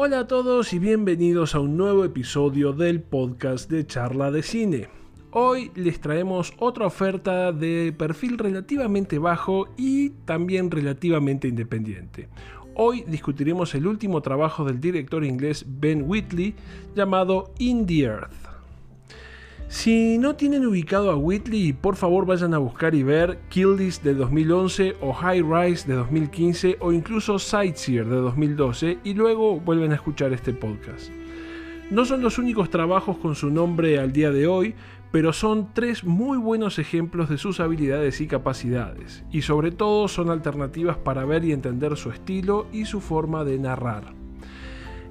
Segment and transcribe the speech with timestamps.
[0.00, 4.88] Hola a todos y bienvenidos a un nuevo episodio del podcast de charla de cine.
[5.32, 12.28] Hoy les traemos otra oferta de perfil relativamente bajo y también relativamente independiente.
[12.76, 16.54] Hoy discutiremos el último trabajo del director inglés Ben Whitley
[16.94, 18.57] llamado In the Earth.
[19.68, 24.02] Si no tienen ubicado a Whitley, por favor vayan a buscar y ver Kill This
[24.02, 29.92] de 2011 o High Rise de 2015 o incluso Sightseer de 2012 y luego vuelven
[29.92, 31.10] a escuchar este podcast.
[31.90, 34.74] No son los únicos trabajos con su nombre al día de hoy,
[35.12, 40.30] pero son tres muy buenos ejemplos de sus habilidades y capacidades, y sobre todo son
[40.30, 44.14] alternativas para ver y entender su estilo y su forma de narrar.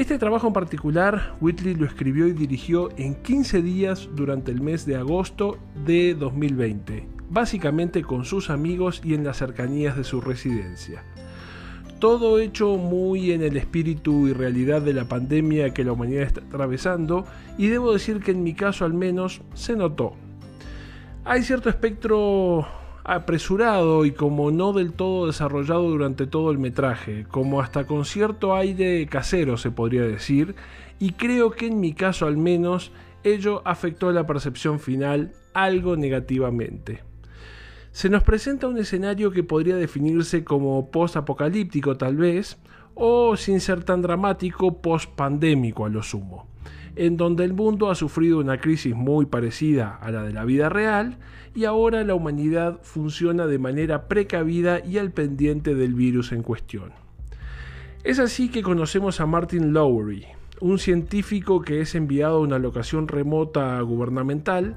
[0.00, 4.86] Este trabajo en particular, Whitley lo escribió y dirigió en 15 días durante el mes
[4.86, 11.04] de agosto de 2020, básicamente con sus amigos y en las cercanías de su residencia.
[11.98, 16.40] Todo hecho muy en el espíritu y realidad de la pandemia que la humanidad está
[16.40, 17.26] atravesando,
[17.58, 20.14] y debo decir que en mi caso al menos se notó.
[21.26, 22.66] Hay cierto espectro
[23.10, 28.54] apresurado y como no del todo desarrollado durante todo el metraje, como hasta con cierto
[28.54, 30.54] aire casero se podría decir,
[31.00, 32.92] y creo que en mi caso al menos
[33.24, 37.02] ello afectó la percepción final algo negativamente.
[37.90, 42.58] Se nos presenta un escenario que podría definirse como post-apocalíptico tal vez,
[42.94, 46.49] o sin ser tan dramático, post-pandémico a lo sumo
[46.96, 50.68] en donde el mundo ha sufrido una crisis muy parecida a la de la vida
[50.68, 51.18] real
[51.54, 56.92] y ahora la humanidad funciona de manera precavida y al pendiente del virus en cuestión.
[58.04, 60.24] Es así que conocemos a Martin Lowery,
[60.60, 64.76] un científico que es enviado a una locación remota gubernamental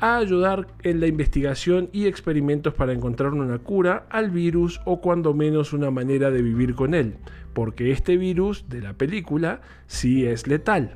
[0.00, 5.34] a ayudar en la investigación y experimentos para encontrar una cura al virus o cuando
[5.34, 7.16] menos una manera de vivir con él,
[7.52, 10.94] porque este virus de la película sí es letal.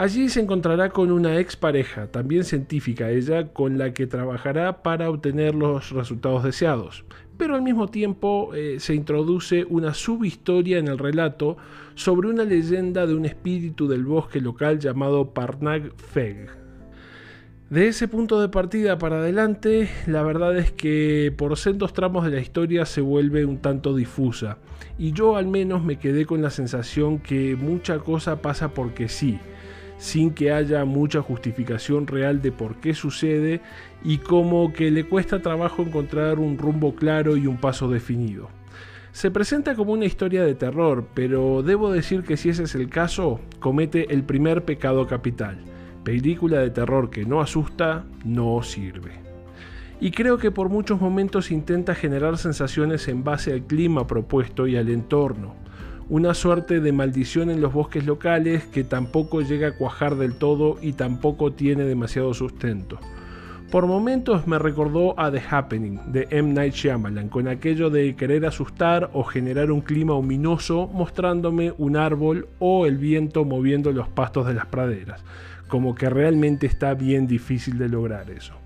[0.00, 5.54] Allí se encontrará con una expareja, también científica ella, con la que trabajará para obtener
[5.54, 7.04] los resultados deseados.
[7.36, 11.58] Pero al mismo tiempo eh, se introduce una subhistoria en el relato
[11.96, 16.48] sobre una leyenda de un espíritu del bosque local llamado Parnag Feg.
[17.68, 22.30] De ese punto de partida para adelante, la verdad es que por centos tramos de
[22.30, 24.56] la historia se vuelve un tanto difusa,
[24.96, 29.38] y yo al menos me quedé con la sensación que mucha cosa pasa porque sí,
[30.00, 33.60] sin que haya mucha justificación real de por qué sucede
[34.02, 38.48] y como que le cuesta trabajo encontrar un rumbo claro y un paso definido.
[39.12, 42.88] Se presenta como una historia de terror, pero debo decir que si ese es el
[42.88, 45.58] caso, comete el primer pecado capital.
[46.02, 49.12] Película de terror que no asusta, no sirve.
[50.00, 54.76] Y creo que por muchos momentos intenta generar sensaciones en base al clima propuesto y
[54.76, 55.59] al entorno
[56.10, 60.76] una suerte de maldición en los bosques locales que tampoco llega a cuajar del todo
[60.82, 62.98] y tampoco tiene demasiado sustento.
[63.70, 66.52] Por momentos me recordó a The Happening de M.
[66.52, 72.48] Night Shyamalan, con aquello de querer asustar o generar un clima ominoso mostrándome un árbol
[72.58, 75.22] o el viento moviendo los pastos de las praderas,
[75.68, 78.59] como que realmente está bien difícil de lograr eso.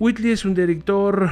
[0.00, 1.28] Whitley es un director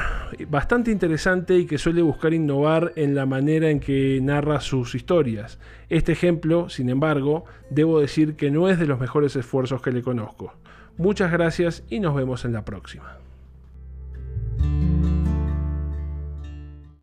[0.49, 5.57] bastante interesante y que suele buscar innovar en la manera en que narra sus historias.
[5.87, 10.01] Este ejemplo, sin embargo, debo decir que no es de los mejores esfuerzos que le
[10.01, 10.53] conozco.
[10.97, 13.17] Muchas gracias y nos vemos en la próxima.